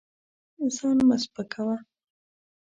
[0.75, 1.75] ځان مه سپکوه.